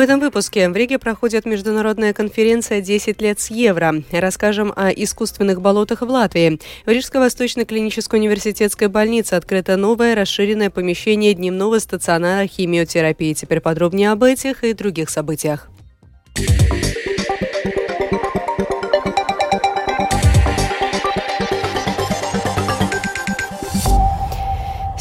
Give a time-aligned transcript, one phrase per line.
[0.00, 4.02] этом выпуске в Риге проходит международная конференция «10 лет с евро».
[4.10, 6.58] Расскажем о искусственных болотах в Латвии.
[6.86, 13.34] В Рижско-Восточной клинической университетской больнице открыто новое расширенное помещение дневного стационара химиотерапии.
[13.34, 15.68] Теперь подробнее об этих и других событиях.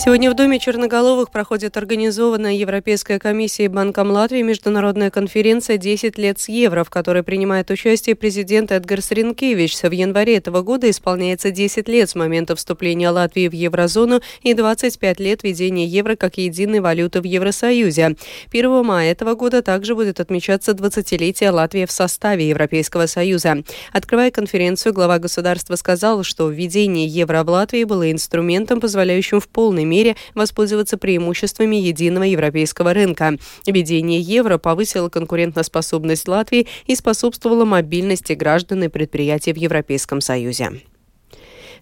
[0.09, 6.49] Сегодня в Доме Черноголовых проходит организованная Европейской комиссией Банком Латвии международная конференция «10 лет с
[6.49, 9.75] евро», в которой принимает участие президент Эдгар Сринкевич.
[9.75, 15.19] В январе этого года исполняется 10 лет с момента вступления Латвии в еврозону и 25
[15.19, 18.15] лет введения евро как единой валюты в Евросоюзе.
[18.51, 23.63] 1 мая этого года также будет отмечаться 20-летие Латвии в составе Европейского Союза.
[23.93, 29.85] Открывая конференцию, глава государства сказал, что введение евро в Латвии было инструментом, позволяющим в полной
[29.85, 29.98] мере
[30.35, 33.37] воспользоваться преимуществами единого европейского рынка.
[33.65, 40.81] Введение евро повысило конкурентоспособность Латвии и способствовало мобильности граждан и предприятий в Европейском Союзе.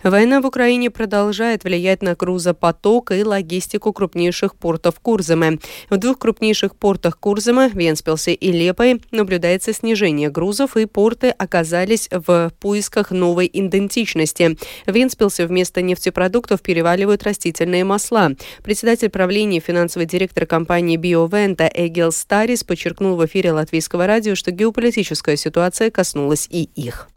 [0.04, 5.60] Война в Украине продолжает влиять на грузопоток и логистику крупнейших портов Курзамы.
[5.90, 12.52] В двух крупнейших портах Курзамы, Венспилсе и Лепой, наблюдается снижение грузов, и порты оказались в
[12.60, 14.58] поисках новой идентичности.
[14.86, 18.32] В Венспилсе вместо нефтепродуктов переваливают растительные масла.
[18.64, 25.36] Председатель правления финансовый директор компании «Биовента» Эгил Старис подчеркнул в эфире латвийского радио, что геополитическая
[25.36, 27.10] ситуация коснулась и их.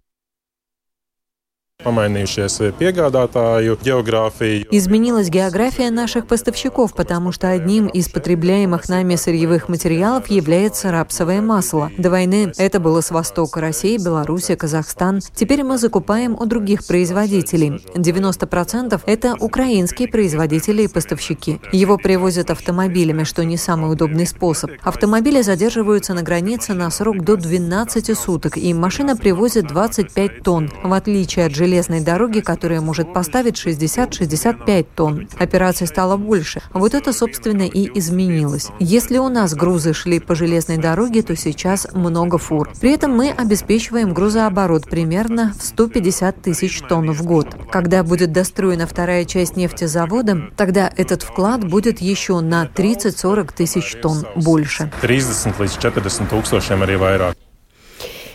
[4.70, 11.90] Изменилась география наших поставщиков, потому что одним из потребляемых нами сырьевых материалов является рапсовое масло.
[11.96, 15.20] До войны это было с востока России, Белоруссия, Казахстан.
[15.34, 17.80] Теперь мы закупаем у других производителей.
[17.94, 21.60] 90% это украинские производители и поставщики.
[21.72, 24.70] Его привозят автомобилями, что не самый удобный способ.
[24.82, 30.92] Автомобили задерживаются на границе на срок до 12 суток, и машина привозит 25 тонн, в
[30.92, 35.28] отличие от железных железной дороги, которая может поставить 60-65 тонн.
[35.38, 36.60] Операций стало больше.
[36.72, 38.68] Вот это, собственно, и изменилось.
[38.80, 42.68] Если у нас грузы шли по железной дороге, то сейчас много фур.
[42.80, 47.54] При этом мы обеспечиваем грузооборот примерно в 150 тысяч тонн в год.
[47.70, 54.26] Когда будет достроена вторая часть нефтезавода, тогда этот вклад будет еще на 30-40 тысяч тонн
[54.34, 54.90] больше.
[55.02, 57.49] 30 līdz 40 tūkstošiem arī vairāk.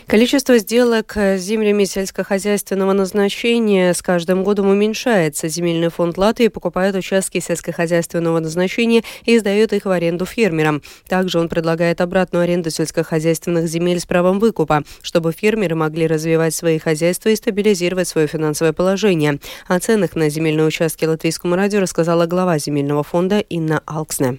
[0.06, 5.48] Количество сделок с землями сельскохозяйственного назначения с каждым годом уменьшается.
[5.48, 10.80] Земельный фонд Латвии покупает участки сельскохозяйственного назначения и сдает их в аренду фермерам.
[11.08, 16.78] Также он предлагает обратную аренду сельскохозяйственных земель с правом выкупа, чтобы фермеры могли развивать свои
[16.78, 19.40] хозяйства и стабилизировать свое финансовое положение.
[19.66, 24.38] О ценах на земельные участки латвийскому радио рассказала глава земельного фонда Инна Алксне.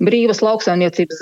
[0.00, 1.18] Брīvas lauksaimniecības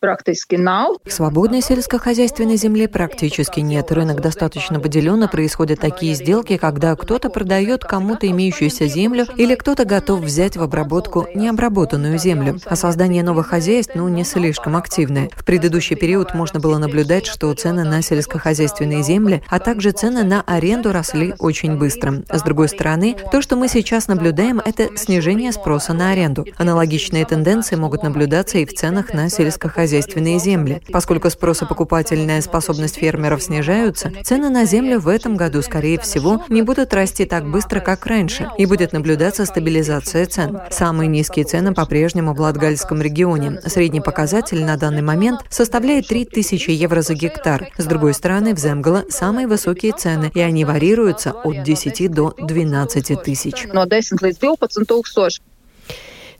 [0.00, 0.94] практически nav.
[1.08, 3.90] Свободной сельскохозяйственной земли практически нет.
[3.90, 9.84] Рынок достаточно поделен, и происходят такие сделки, когда кто-то продает кому-то имеющуюся землю или кто-то
[9.84, 12.60] готов взять в обработку необработанную землю.
[12.64, 15.28] А создание новых хозяйств, ну, не слишком активное.
[15.34, 20.42] В предыдущий период можно было наблюдать, что цены на сельскохозяйственные земли, а также цены на
[20.42, 22.22] аренду росли очень быстро.
[22.30, 26.46] С другой стороны, то, что мы сейчас наблюдаем, это снижение спроса на аренду.
[26.56, 30.82] Аналогичные тенденции могут наблюдаться и в ценах на сельскохозяйственные земли.
[30.92, 36.42] Поскольку спрос и покупательная способность фермеров снижаются, цены на землю в этом году, скорее всего,
[36.48, 40.60] не будут расти так быстро, как раньше, и будет наблюдаться стабилизация цен.
[40.70, 43.60] Самые низкие цены по-прежнему в Латгальском регионе.
[43.66, 47.68] Средний показатель на данный момент составляет 3000 евро за гектар.
[47.78, 53.22] С другой стороны, в Земгала самые высокие цены, и они варьируются от 10 до 12
[53.22, 53.66] тысяч.
[53.72, 55.51] Но 10 līdz 12 tūkstoši.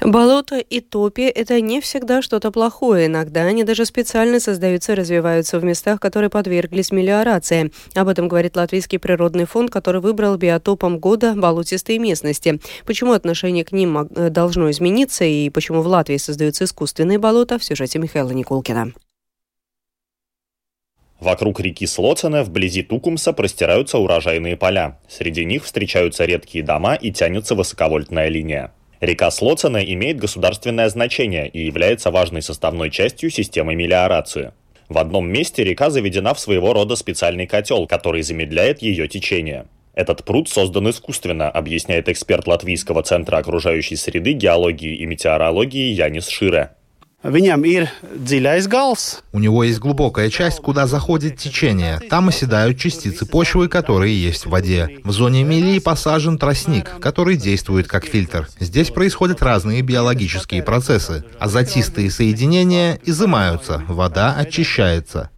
[0.04, 3.06] Болото и топи– это не всегда что-то плохое.
[3.06, 7.70] Иногда они даже специально создаются и развиваются в местах, которые подверглись мелиорации.
[7.94, 12.60] Об этом говорит Латвийский природный фонд, который выбрал биотопом года болотистые местности.
[12.84, 17.64] Почему отношение к ним э, должно измениться и почему в Латвии создаются искусственные болота– в
[17.64, 18.92] сюжете Михаила Никулкина.
[21.20, 24.98] Вокруг реки Слоцена, вблизи Тукумса, простираются урожайные поля.
[25.08, 28.72] Среди них встречаются редкие дома и тянется высоковольтная линия.
[29.02, 34.52] Река Слоцена имеет государственное значение и является важной составной частью системы мелиорации.
[34.88, 39.66] В одном месте река заведена в своего рода специальный котел, который замедляет ее течение.
[39.94, 46.70] Этот пруд создан искусственно, объясняет эксперт Латвийского центра окружающей среды, геологии и метеорологии Янис Шире.
[47.22, 47.28] У
[49.38, 52.00] него есть глубокая часть, куда заходит течение.
[52.10, 54.98] Там оседают частицы почвы, которые есть в воде.
[55.04, 58.48] В зоне мелии посажен тростник, который действует как фильтр.
[58.58, 61.24] Здесь происходят разные биологические процессы.
[61.38, 65.30] Азотистые соединения изымаются, вода очищается.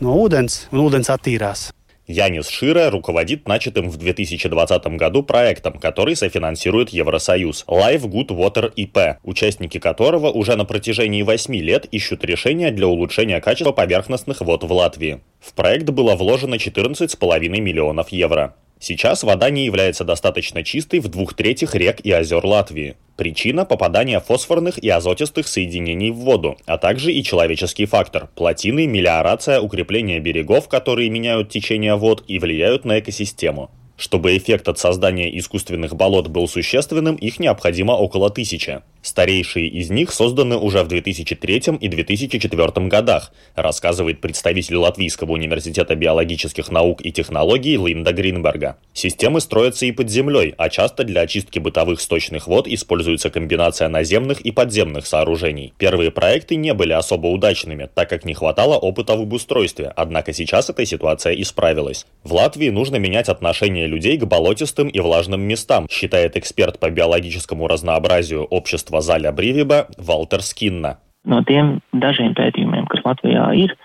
[0.00, 1.70] No ūdens, un ūdens attīrās.
[2.06, 9.16] Янис Шира руководит начатым в 2020 году проектом, который софинансирует Евросоюз Life Good Water IP,
[9.22, 14.72] участники которого уже на протяжении 8 лет ищут решения для улучшения качества поверхностных вод в
[14.72, 15.20] Латвии.
[15.40, 18.54] В проект было вложено 14,5 миллионов евро.
[18.86, 22.96] Сейчас вода не является достаточно чистой в двух третьих рек и озер Латвии.
[23.16, 29.58] Причина– попадания фосфорных и азотистых соединений в воду, а также и человеческий фактор– плотины, мелиорация,
[29.58, 33.70] укрепление берегов, которые меняют течение вод и влияют на экосистему.
[33.96, 38.82] Чтобы эффект от создания искусственных болот был существенным, их необходимо около тысячи.
[39.04, 46.70] Старейшие из них созданы уже в 2003 и 2004 годах, рассказывает представитель Латвийского университета биологических
[46.70, 48.78] наук и технологий Линда Гринберга.
[48.94, 54.40] Системы строятся и под землей, а часто для очистки бытовых сточных вод используется комбинация наземных
[54.40, 55.74] и подземных сооружений.
[55.76, 60.70] Первые проекты не были особо удачными, так как не хватало опыта в обустройстве, однако сейчас
[60.70, 62.06] эта ситуация исправилась.
[62.22, 67.68] В Латвии нужно менять отношение людей к болотистым и влажным местам, считает эксперт по биологическому
[67.68, 70.98] разнообразию общества Заля Бривиба Валтер Скинна.
[71.26, 71.80] Ir,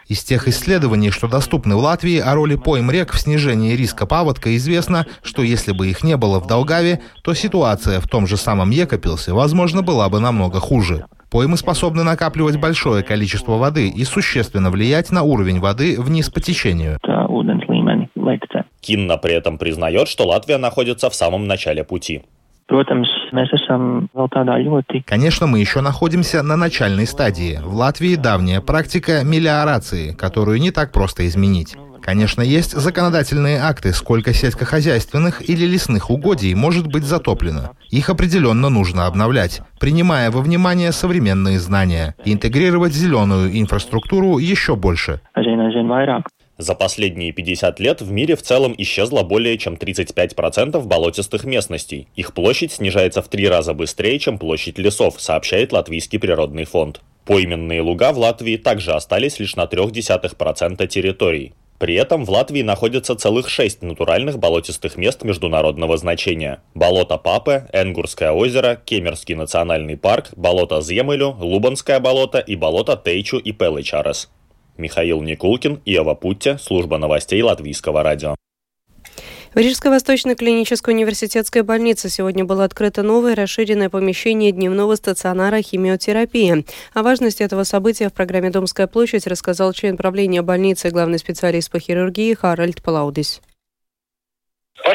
[0.08, 4.54] Из тех исследований, что доступны в Латвии о роли пойм рек в снижении риска паводка,
[4.58, 8.72] известно, что если бы их не было в Долгаве, то ситуация в том же самом
[8.72, 11.06] Екопилсе, возможно, была бы намного хуже.
[11.32, 17.00] Поймы способны накапливать большое количество воды и существенно влиять на уровень воды вниз по течению.
[18.82, 22.24] Кинна при этом признает, что Латвия находится в самом начале пути.
[25.06, 27.60] Конечно, мы еще находимся на начальной стадии.
[27.64, 31.76] В Латвии давняя практика мелиорации, которую не так просто изменить.
[32.02, 37.72] Конечно, есть законодательные акты, сколько сельскохозяйственных или лесных угодий может быть затоплено.
[37.90, 45.22] Их определенно нужно обновлять, принимая во внимание современные знания, интегрировать зеленую инфраструктуру еще больше.
[46.60, 52.10] За последние 50 лет в мире в целом исчезло более чем 35% болотистых местностей.
[52.18, 57.00] Их площадь снижается в три раза быстрее, чем площадь лесов, сообщает Латвийский природный фонд.
[57.24, 61.54] Пойменные луга в Латвии также остались лишь на 0,3% территорий.
[61.78, 66.62] При этом в Латвии находится целых шесть натуральных болотистых мест международного значения.
[66.76, 73.54] Болото Папе, Энгурское озеро, Кемерский национальный парк, болото Земелю, Лубанское болото и болото Тейчу и
[73.54, 74.30] Пелычарес.
[74.80, 78.36] Михаил Никулкин, Ева Путте, служба новостей Латвийского радио.
[79.54, 86.66] В Рижской Восточной клинической университетской больнице сегодня было открыто новое расширенное помещение дневного стационара химиотерапии.
[86.94, 91.72] О важности этого события в программе «Домская площадь» рассказал член правления больницы и главный специалист
[91.72, 93.42] по хирургии Харальд Палаудис.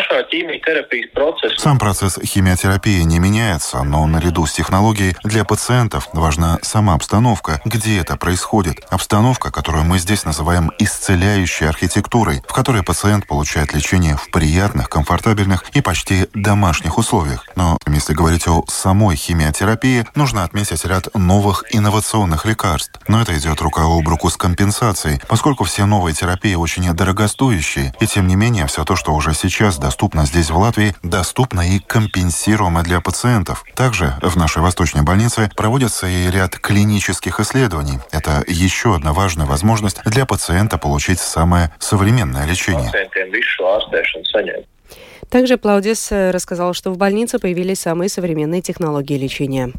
[0.04, 6.58] Pašā ķīmijterapijas procesa Сам процесс химиотерапии не меняется, но наряду с технологией для пациентов важна
[6.62, 8.84] сама обстановка, где это происходит.
[8.90, 15.64] Обстановка, которую мы здесь называем исцеляющей архитектурой, в которой пациент получает лечение в приятных, комфортабельных
[15.72, 17.46] и почти домашних условиях.
[17.56, 23.00] Но если говорить о самой химиотерапии, нужно отметить ряд новых инновационных лекарств.
[23.08, 28.06] Но это идет рука об руку с компенсацией, поскольку все новые терапии очень дорогостоящие, и
[28.06, 32.82] тем не менее все то, что уже сейчас доступно здесь в Латвии, доступно и компенсируемо
[32.82, 33.64] для пациентов.
[33.74, 37.98] Также в нашей восточной больнице проводится и ряд клинических исследований.
[38.12, 42.92] Это еще одна важная возможность для пациента получить самое современное лечение.
[45.30, 49.72] Также Плаудис рассказал, что в больнице появились самые современные технологии лечения.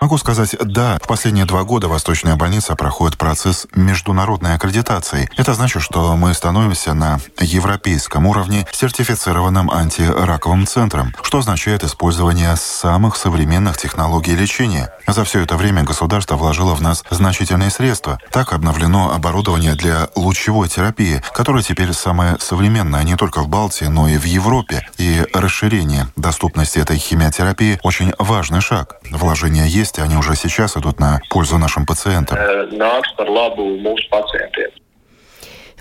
[0.00, 5.30] Могу сказать, да, в последние два года Восточная больница проходит процесс международной аккредитации.
[5.36, 13.16] Это значит, что мы становимся на европейском уровне сертифицированным антираковым центром, что означает использование самых
[13.16, 14.92] современных технологий лечения.
[15.06, 18.18] За все это время государство вложило в нас значительные средства.
[18.30, 24.08] Так обновлено оборудование для лучевой терапии, которое теперь самое современное не только в Балтии, но
[24.08, 24.88] и в Европе.
[24.96, 28.71] И расширение доступности этой химиотерапии очень важный шаг.
[29.10, 32.38] Вложения есть, и они уже сейчас идут на пользу нашим пациентам.
[34.10, 34.82] pacientiem.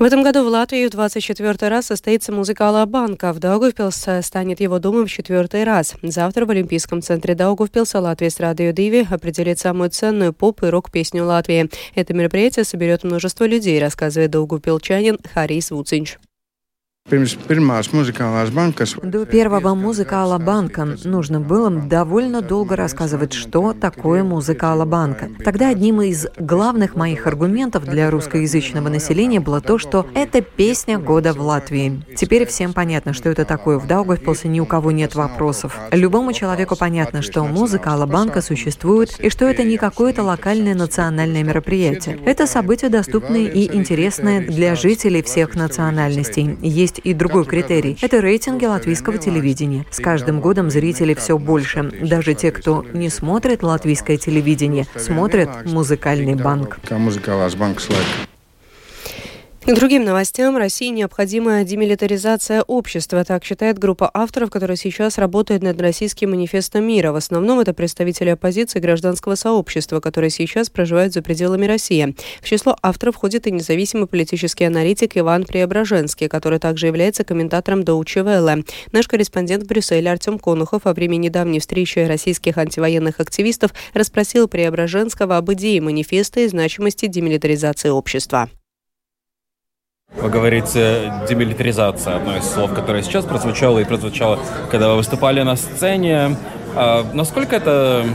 [0.02, 3.34] В этом году в Латвии в 24 раз состоится музыкала банка.
[3.34, 5.94] В Даугавпилс э, станет его домом в четвертый раз.
[6.02, 11.24] Завтра в Олимпийском центре Даугавпилса Латвия с Радио Диви определит самую ценную поп- и рок-песню
[11.26, 11.70] Латвии.
[11.94, 16.18] Это мероприятие соберет множество людей, рассказывает даугавпилчанин Харис Вуцинч.
[19.04, 25.28] До первого музыкала банка нужно было довольно долго рассказывать, что такое музыкала банка.
[25.44, 31.34] Тогда одним из главных моих аргументов для русскоязычного населения было то, что это песня года
[31.34, 32.02] в Латвии.
[32.16, 33.78] Теперь всем понятно, что это такое.
[33.78, 35.78] В Даугавпилсе ни у кого нет вопросов.
[35.92, 42.20] Любому человеку понятно, что музыка Алабанка существует и что это не какое-то локальное национальное мероприятие.
[42.26, 46.58] Это событие доступное и интересное для жителей всех национальностей.
[46.62, 47.98] Есть и другой критерий.
[48.02, 49.86] Это рейтинги латвийского телевидения.
[49.92, 51.92] С каждым годом зрителей все больше.
[52.02, 56.80] Даже те, кто не смотрит латвийское телевидение, смотрят музыкальный банк.
[59.64, 60.58] К другим новостям.
[60.58, 63.24] России необходима демилитаризация общества.
[63.24, 67.12] Так считает группа авторов, которая сейчас работает над российским манифестом мира.
[67.12, 72.16] В основном это представители оппозиции гражданского сообщества, которые сейчас проживают за пределами России.
[72.42, 78.18] В число авторов входит и независимый политический аналитик Иван Преображенский, который также является комментатором Доучи
[78.18, 78.64] Велле.
[78.92, 85.38] Наш корреспондент в Брюсселе Артем Конухов во время недавней встречи российских антивоенных активистов расспросил Преображенского
[85.38, 88.50] об идее манифеста и значимости демилитаризации общества.
[90.16, 94.40] Вы говорите демилитаризация, одно из слов, которое сейчас прозвучало и прозвучало,
[94.70, 96.36] когда вы выступали на сцене.
[96.76, 98.06] А насколько это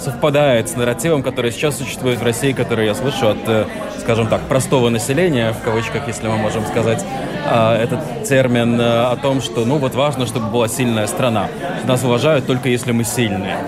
[0.00, 3.66] совпадает с нарративом, который сейчас существует в России, который я слышу от, э,
[4.00, 7.04] скажем так, простого населения, в кавычках, если мы можем сказать,
[7.46, 11.48] а, этот термин э, о том, что, ну, вот важно, чтобы была сильная страна.
[11.84, 13.58] Нас уважают только если мы сильные.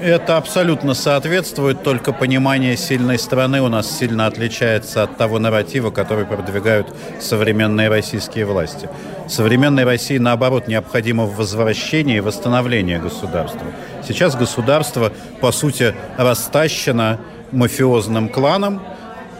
[0.00, 6.24] Это абсолютно соответствует, только понимание сильной страны у нас сильно отличается от того нарратива, который
[6.24, 8.88] продвигают современные российские власти.
[9.28, 13.66] Современной России, наоборот, необходимо возвращение и восстановление государства.
[14.06, 17.18] Сейчас государство, по сути, растащено
[17.50, 18.80] мафиозным кланом,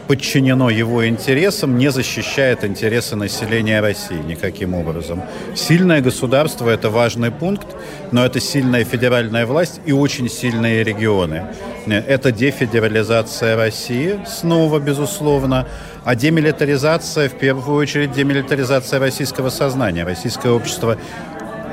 [0.09, 5.23] подчинено его интересам, не защищает интересы населения России никаким образом.
[5.55, 7.67] Сильное государство– это важный пункт,
[8.11, 11.45] но это сильная федеральная власть и очень сильные регионы.
[11.87, 15.67] Это дефедерализация России, снова, безусловно,
[16.05, 20.05] а демилитаризация, в первую очередь, демилитаризация российского сознания.
[20.05, 20.97] Российское общество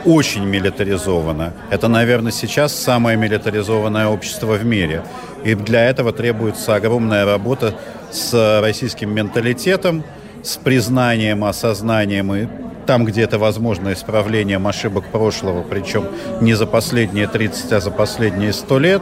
[0.06, 1.54] очень милитаризовано.
[1.70, 5.04] Это, наверное, сейчас самое милитаризованное общество в мире.
[5.44, 7.74] И для этого требуется огромная работа
[8.12, 10.04] с российским менталитетом,
[10.44, 12.48] с признанием, осознанием и
[12.86, 16.06] там, где это возможно, исправлением ошибок прошлого, причем
[16.40, 19.02] не за последние 30, а за последние 100 лет.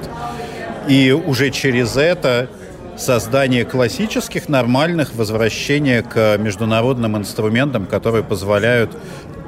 [0.87, 2.49] И уже через это
[2.97, 8.95] создание классических, нормальных, возвращения к международным инструментам, которые позволяют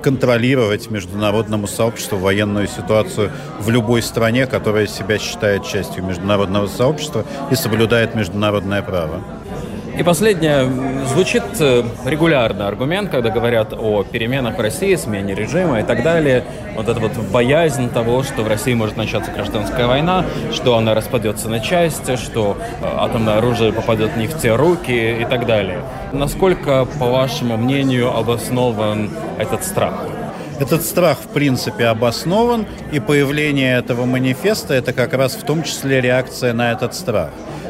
[0.01, 7.55] контролировать международному сообществу военную ситуацию в любой стране, которая себя считает частью международного сообщества и
[7.55, 9.21] соблюдает международное право.
[9.97, 10.69] И последнее.
[11.05, 16.43] Звучит э, регулярно аргумент, когда говорят о переменах в России, смене режима и так далее.
[16.75, 21.47] Вот эта вот боязнь того, что в России может начаться гражданская война, что она распадется
[21.47, 25.79] на части, что э, атомное оружие попадет не в те руки и так далее.
[26.11, 29.93] Насколько, по вашему мнению, обоснован этот страх?
[30.59, 36.01] Этот страх, в принципе, обоснован, и появление этого манифеста– это как раз в том числе
[36.01, 37.29] реакция на этот страх.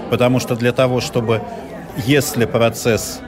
[0.09, 1.41] Потому что для того, чтобы
[2.05, 3.19] если процесс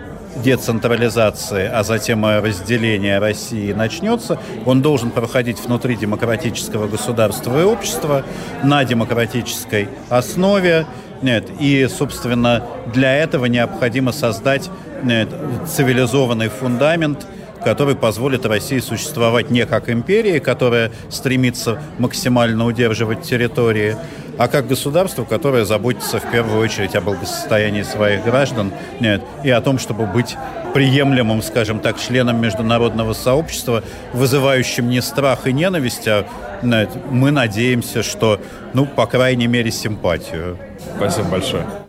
[0.43, 8.23] децентрализации, а затем разделения России начнется, он должен проходить внутри демократического государства и общества
[8.63, 10.85] на демократической основе.
[11.21, 14.69] Нет, и, собственно, для этого необходимо создать
[15.03, 15.29] нет,
[15.67, 17.25] цивилизованный фундамент,
[17.63, 23.97] который позволит России существовать не как империи, которая стремится максимально удерживать территории,
[24.37, 29.61] а как государство, которое заботится в первую очередь о благосостоянии своих граждан нет, и о
[29.61, 30.35] том, чтобы быть
[30.73, 36.25] приемлемым, скажем так, членом международного сообщества, вызывающим не страх и ненависть, а
[36.61, 38.39] нет, мы надеемся, что,
[38.73, 40.57] ну, по крайней мере, симпатию.
[40.97, 41.86] Спасибо большое.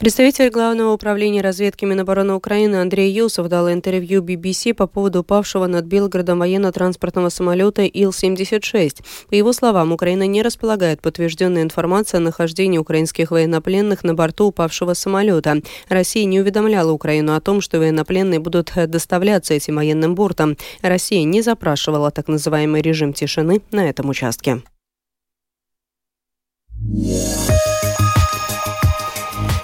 [0.00, 5.84] Представитель Главного управления разведки Минобороны Украины Андрей Юсов дал интервью BBC по поводу упавшего над
[5.84, 9.04] Белгородом военно-транспортного самолета Ил-76.
[9.28, 14.94] По его словам, Украина не располагает подтвержденной информацией о нахождении украинских военнопленных на борту упавшего
[14.94, 15.60] самолета.
[15.90, 20.56] Россия не уведомляла Украину о том, что военнопленные будут доставляться этим военным бортом.
[20.80, 24.62] Россия не запрашивала так называемый режим тишины на этом участке.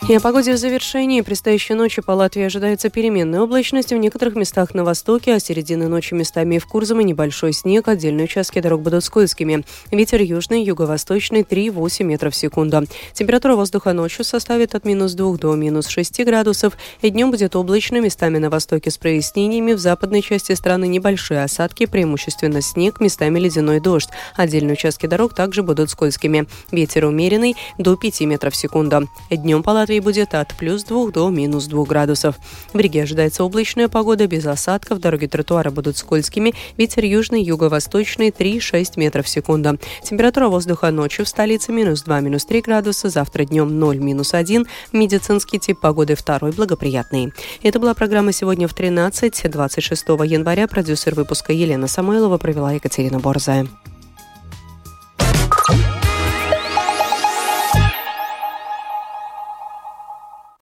[0.08, 1.20] И о погоде в завершении.
[1.20, 3.92] Предстоящей ночью по Латвии ожидается переменная облачность.
[3.92, 7.88] В некоторых местах на востоке, а середины ночи местами в Курзаме небольшой снег.
[7.88, 9.64] Отдельные участки дорог будут скользкими.
[9.90, 12.84] Ветер южный, юго-восточный 3-8 метров в секунду.
[13.14, 16.76] Температура воздуха ночью составит от минус 2 до минус 6 градусов.
[17.02, 19.72] И днем будет облачно, местами на востоке с прояснениями.
[19.72, 24.10] В западной части страны небольшие осадки, преимущественно снег, местами ледяной дождь.
[24.36, 26.46] Отдельные участки дорог также будут скользкими.
[26.70, 29.08] Ветер умеренный до 5 метров в секунду.
[29.32, 32.36] Днем по Латвии будет от плюс 2 до минус 2 градусов.
[32.72, 38.92] В Риге ожидается облачная погода без осадков, дороги тротуара будут скользкими, ветер южный, юго-восточный 3-6
[38.96, 39.78] метров в секунду.
[40.02, 44.66] Температура воздуха ночью в столице минус 2, минус 3 градуса, завтра днем 0, минус 1.
[44.92, 47.32] Медицинский тип погоды второй благоприятный.
[47.62, 50.66] Это была программа сегодня в 13, 26 января.
[50.66, 53.66] Продюсер выпуска Елена Самойлова провела Екатерина Борзая.